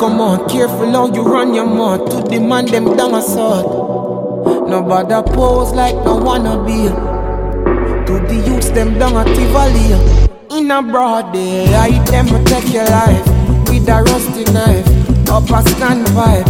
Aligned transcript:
come 0.00 0.18
on. 0.18 0.48
Careful 0.48 0.90
how 0.92 1.12
you 1.12 1.22
run 1.22 1.54
your 1.54 1.66
mouth. 1.66 2.08
To 2.10 2.28
demand 2.28 2.68
them 2.70 2.96
down 2.96 3.14
a 3.14 3.20
sword. 3.20 3.66
Nobody 4.68 5.14
pose 5.32 5.72
like 5.72 5.94
no 6.06 6.16
wanna 6.16 6.64
be. 6.64 6.88
To 8.06 8.14
the 8.26 8.42
youths 8.46 8.70
them 8.70 8.98
down 8.98 9.14
a 9.14 9.24
Tivoli. 9.34 10.56
In 10.56 10.70
a 10.70 10.82
broad 10.82 11.32
day, 11.32 11.74
I 11.74 12.02
them 12.06 12.26
protect 12.26 12.68
your 12.68 12.86
life 12.86 13.26
with 13.68 13.88
a 13.88 14.02
rusty 14.08 14.44
knife. 14.52 14.88
Up 15.28 15.50
a 15.50 15.60
standby. 15.68 16.44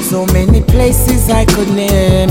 So 0.00 0.24
many 0.26 0.62
places 0.62 1.30
I 1.30 1.44
could 1.44 1.68
name. 1.68 2.28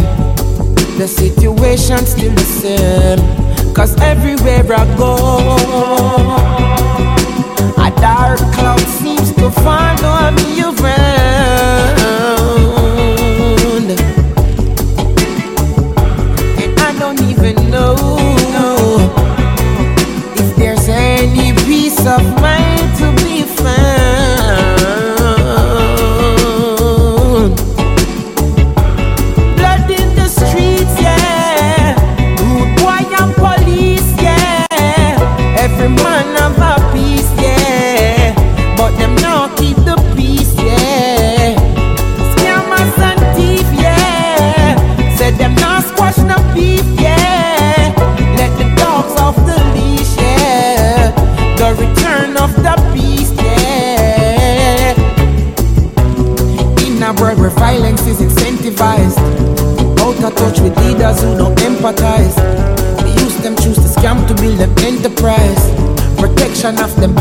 The 0.98 1.08
situation 1.08 2.06
still 2.06 2.34
the 2.34 2.48
same. 2.62 3.74
Cause 3.74 4.00
everywhere 4.00 4.66
I 4.74 4.86
go. 4.98 6.91
A 9.22 9.24
dark 9.24 9.28
cloud 9.28 9.28
seems 9.28 9.32
to 9.34 9.52
follow 9.62 10.32
me 10.32 11.21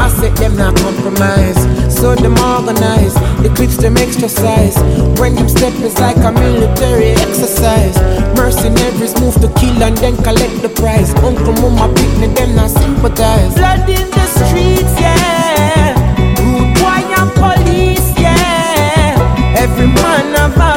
Protection 0.00 0.24
of 0.24 0.38
them 0.38 0.56
not 0.56 0.76
compromise. 0.76 1.60
So 1.94 2.14
them 2.14 2.38
organize, 2.38 3.14
the 3.42 3.50
them 3.80 3.98
exercise. 3.98 4.76
When 5.20 5.34
them 5.34 5.48
step 5.48 5.74
is 5.74 5.98
like 6.00 6.16
a 6.16 6.32
military 6.32 7.12
exercise. 7.12 7.96
Mercenaries 8.34 9.20
move 9.20 9.34
to 9.34 9.48
kill 9.60 9.82
and 9.82 9.96
then 9.98 10.16
collect 10.16 10.62
the 10.62 10.70
prize. 10.70 11.14
Uncle, 11.16 11.52
mama, 11.60 11.92
picnic, 11.94 12.34
them 12.34 12.56
not 12.56 12.70
sympathize. 12.70 13.54
Blood 13.54 13.88
in 13.90 14.08
the 14.10 14.26
streets, 14.40 14.94
yeah. 15.00 15.92
Rude 16.40 16.74
boy 16.80 17.04
and 17.20 17.30
police, 17.36 18.08
yeah. 18.18 19.54
Every 19.58 19.86
man 19.86 20.34
have 20.34 20.69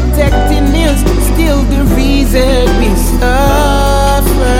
protecting 0.00 0.64
is 0.74 1.00
still 1.32 1.62
the 1.64 1.82
reason 1.94 2.64
we 2.80 2.88
suffer. 3.18 4.56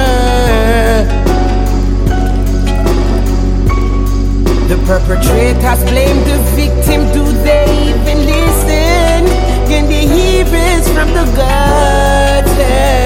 The 4.69 4.77
perpetrators 4.87 5.83
blame 5.91 6.21
the 6.31 6.39
victim. 6.57 7.01
Do 7.13 7.25
they 7.45 7.67
even 7.89 8.19
listen? 8.27 9.21
Can 9.69 9.85
they 9.89 10.07
hear 10.07 10.45
us 10.45 10.89
from 10.89 11.09
the 11.09 11.25
gutter? 11.37 13.01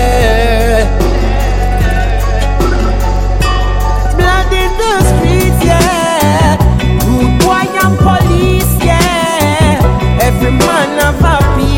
Every 10.26 10.52
man 10.52 10.98
have 10.98 11.22
a 11.22 11.36
piece, 11.56 11.73